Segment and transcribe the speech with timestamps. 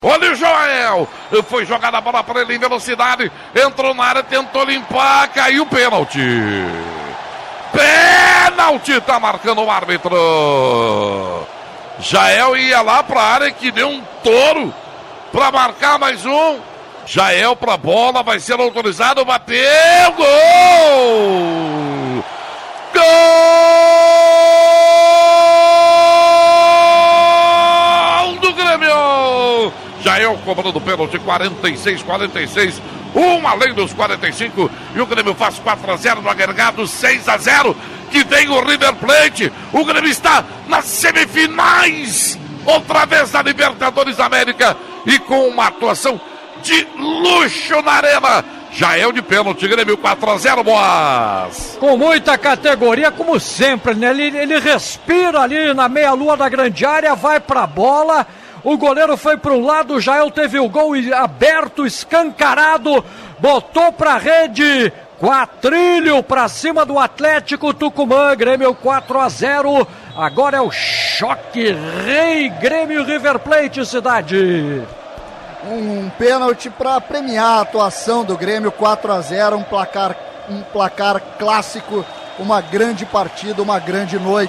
[0.00, 1.08] Olha o Joel!
[1.48, 3.32] Foi jogada a bola para ele em velocidade.
[3.52, 6.20] Entrou na área, tentou limpar, caiu pênalti.
[7.72, 9.00] Pênalti!
[9.00, 10.16] Tá marcando o árbitro.
[11.98, 14.72] Jael ia lá para a área que deu um touro
[15.32, 16.60] para marcar mais um.
[17.04, 21.27] Jael para a bola, vai ser autorizado, bateu, gol!
[30.02, 32.82] Jael cobrando pênalti 46, 46.
[33.14, 34.70] Um além dos 45.
[34.94, 37.76] E o Grêmio faz 4 a 0 no agregado 6 a 0.
[38.10, 39.52] Que vem o River Plate.
[39.72, 42.38] O Grêmio está nas semifinais.
[42.64, 44.76] Outra vez na Libertadores América.
[45.06, 46.20] E com uma atuação
[46.62, 48.44] de luxo na arena.
[48.70, 51.76] Jael de pênalti, Grêmio 4 a 0 Boas.
[51.80, 54.10] Com muita categoria, como sempre, né?
[54.10, 58.26] Ele, ele respira ali na meia-lua da grande área, vai pra bola
[58.72, 63.04] o goleiro foi para um lado, o Jael teve o gol aberto, escancarado,
[63.38, 64.92] botou para a rede.
[65.18, 69.88] Quatrilho para cima do Atlético Tucumã, Grêmio 4 a 0.
[70.16, 71.72] Agora é o choque
[72.04, 74.86] rei Grêmio River Plate Cidade.
[75.64, 80.14] Um pênalti para premiar a atuação do Grêmio 4 a 0, um placar
[80.48, 82.04] um placar clássico,
[82.38, 84.46] uma grande partida, uma grande noite.